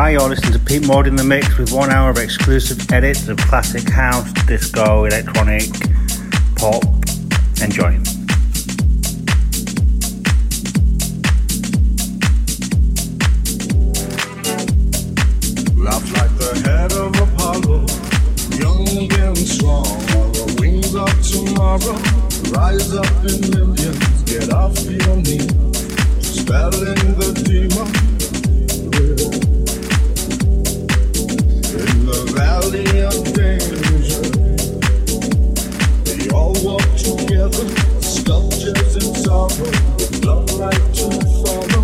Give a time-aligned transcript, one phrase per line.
[0.00, 3.26] Hi, you're listening to Pete Maude in the Mix with one hour of exclusive edits
[3.26, 5.64] of classic house, disco, electronic,
[6.54, 6.84] pop.
[7.60, 7.98] Enjoy.
[15.74, 17.84] Laugh like the head of Apollo,
[18.54, 19.84] young and strong,
[20.14, 21.98] are the wings of tomorrow.
[22.56, 28.17] Rise up in millions, get off your knees, battling the demon.
[36.98, 37.66] Together,
[38.02, 39.70] sculptures in sorrow,
[40.22, 41.08] love like to
[41.42, 41.77] follow.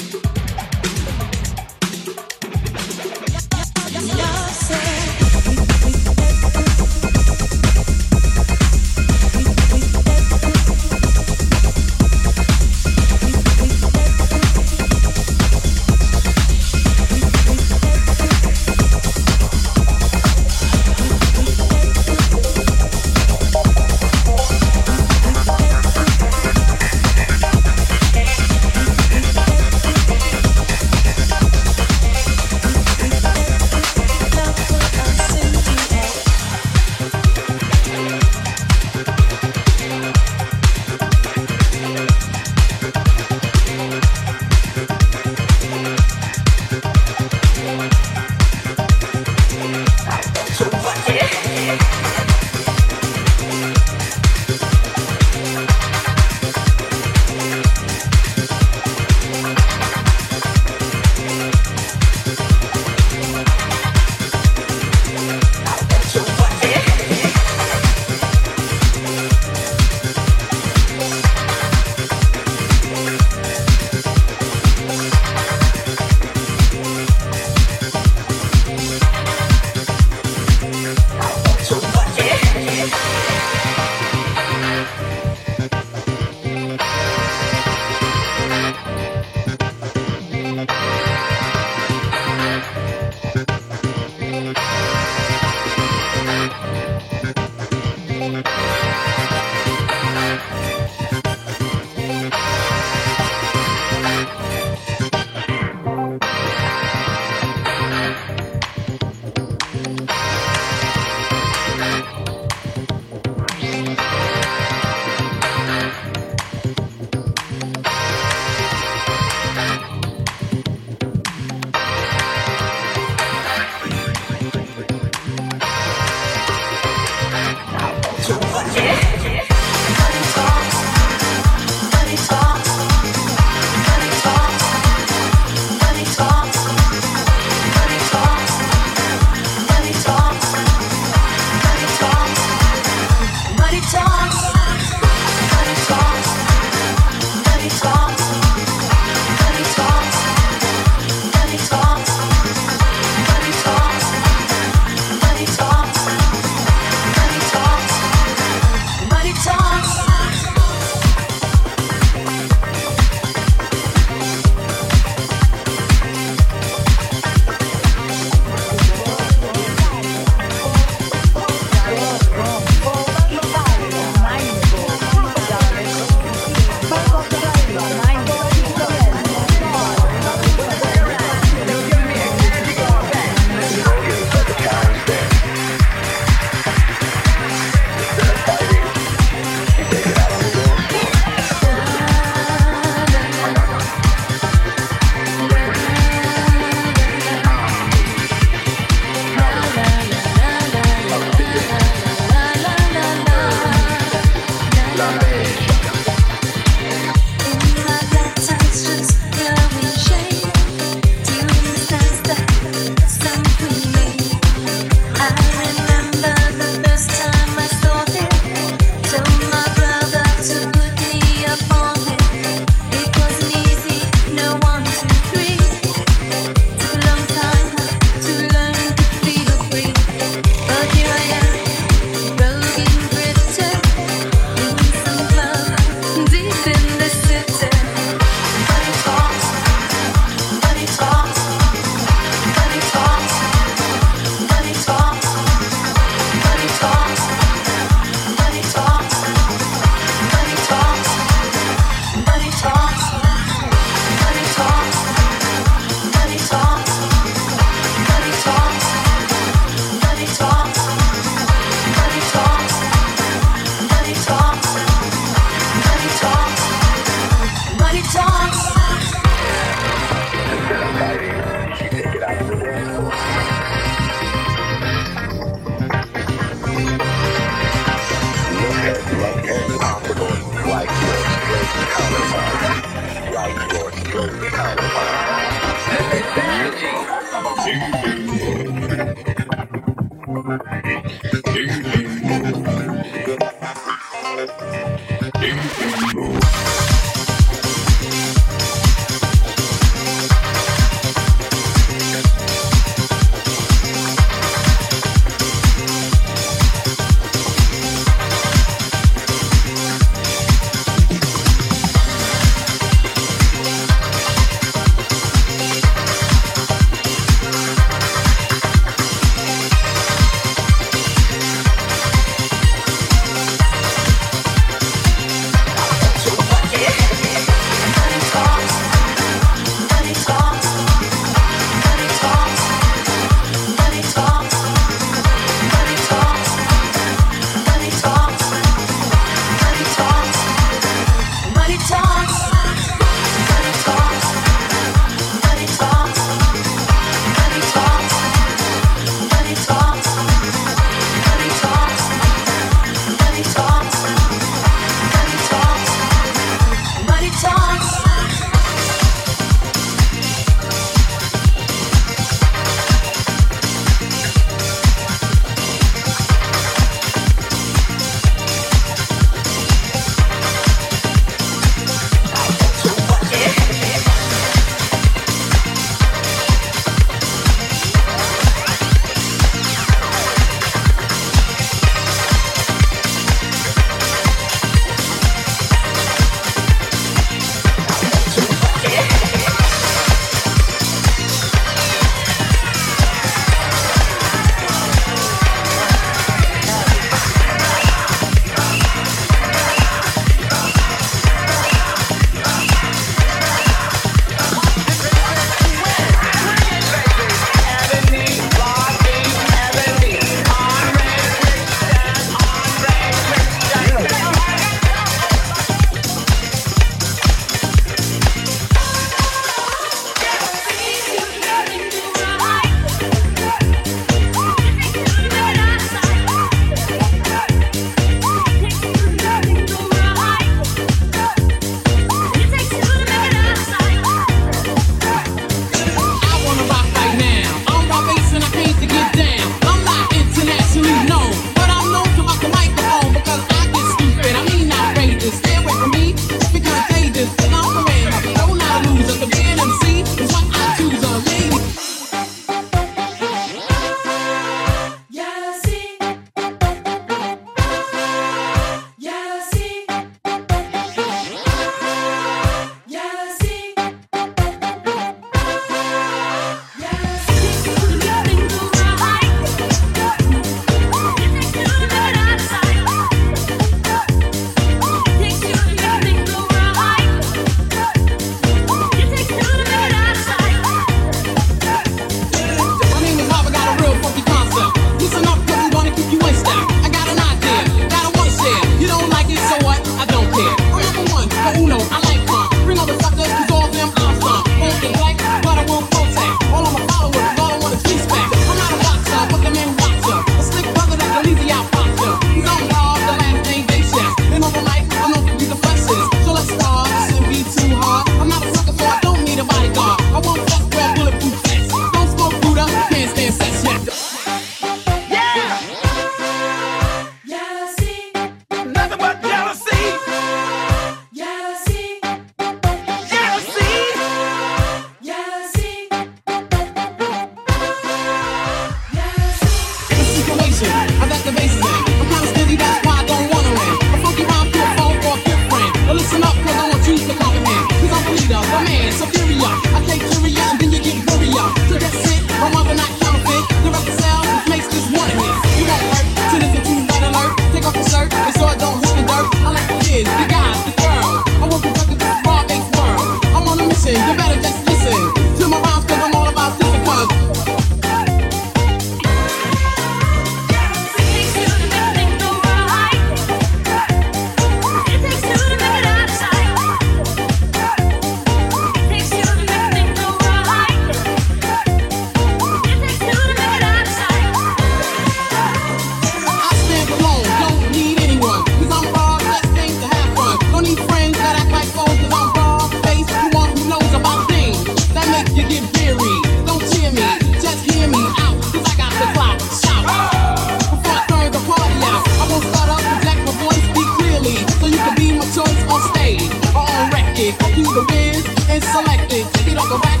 [597.55, 599.25] Who the wins is selected.
[599.33, 600.00] Take it off the rack.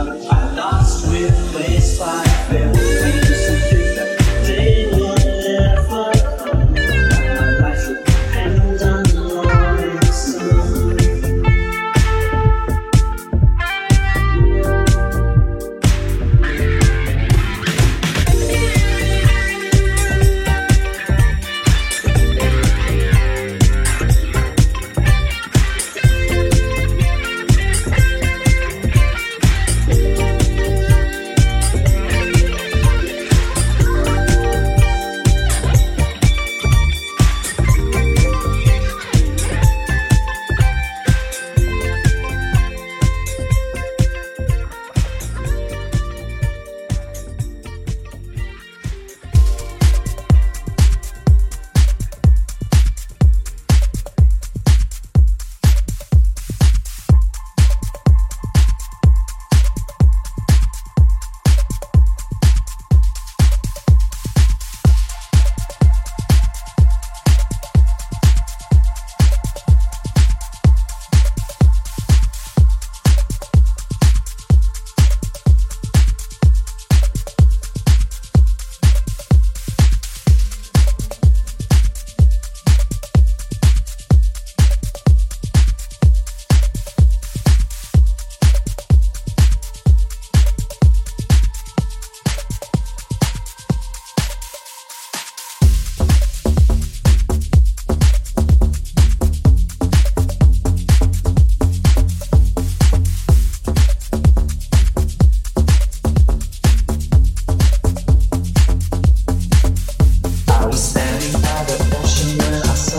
[0.00, 1.69] I lost with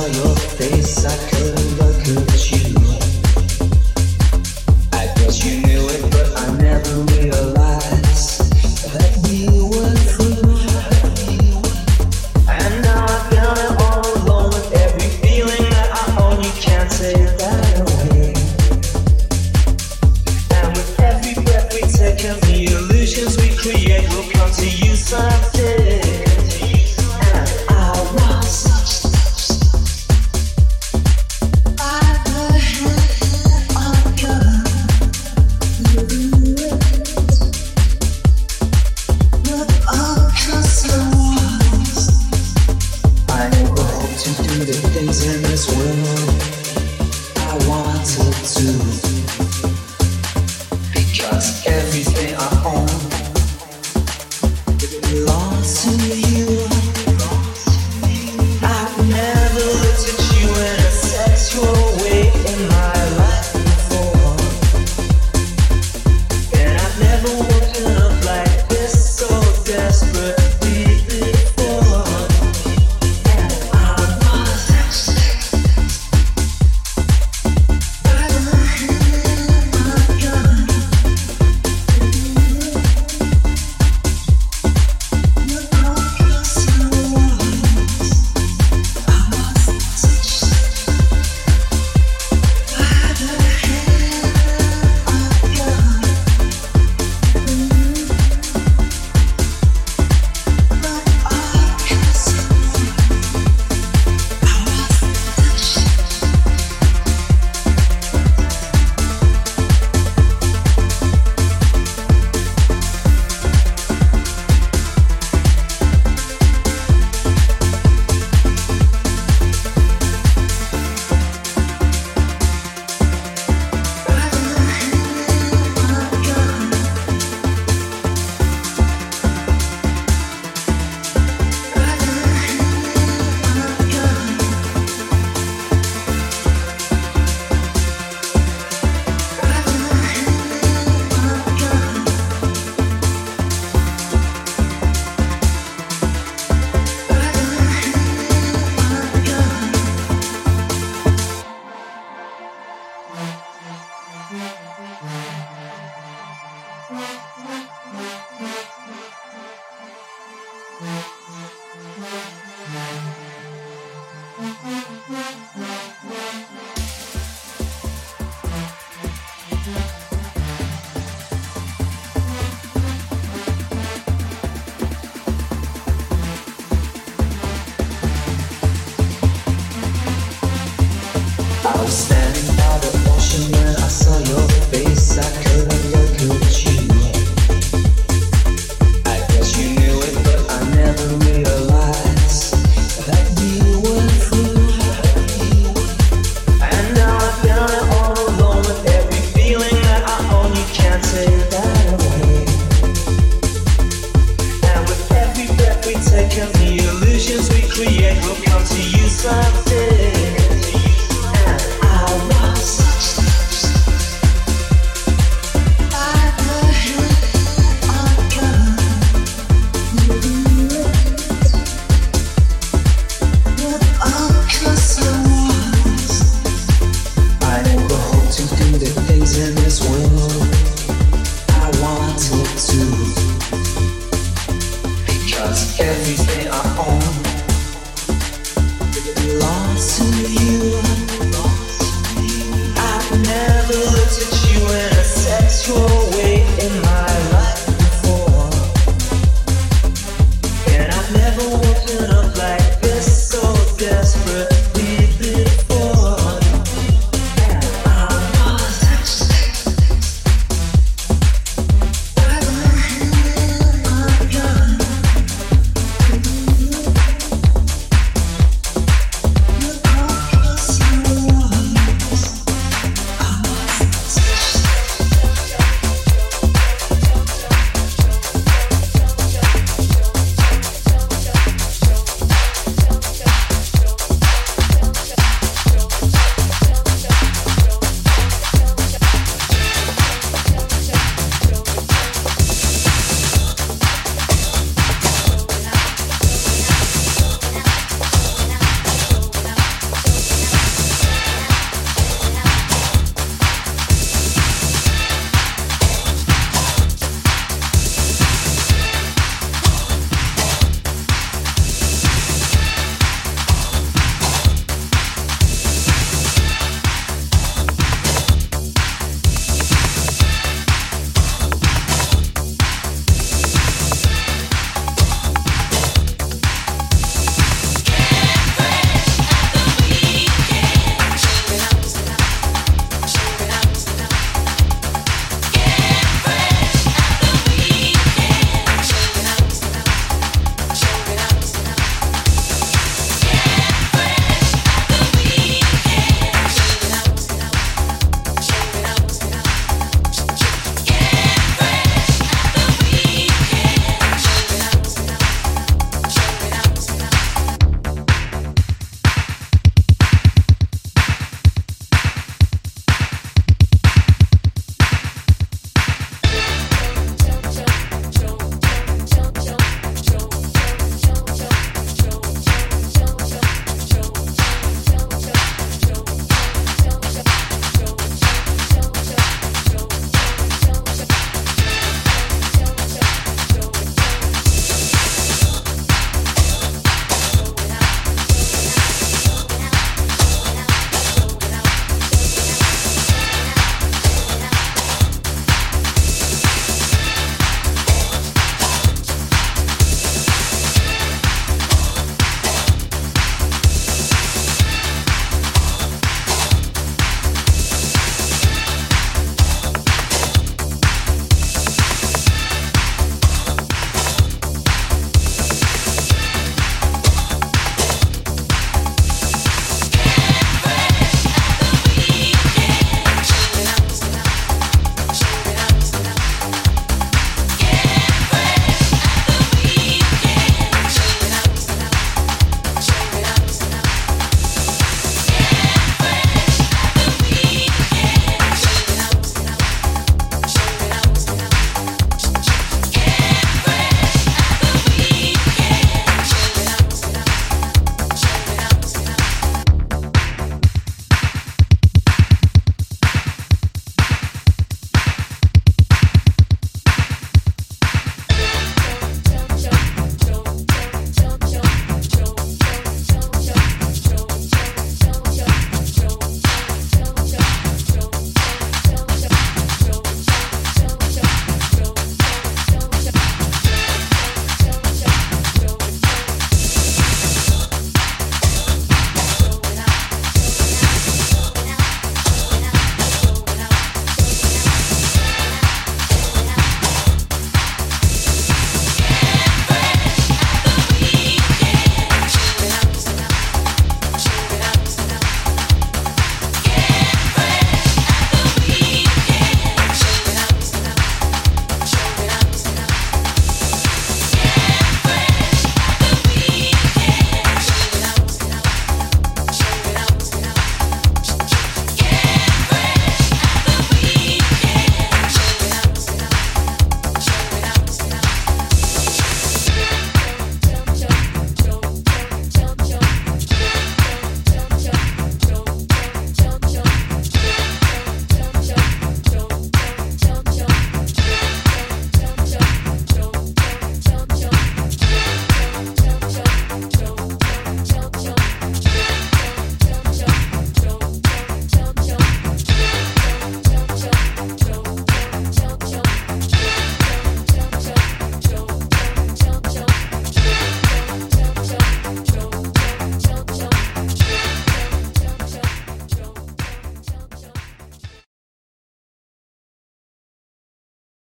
[0.02, 1.61] saw your face, I could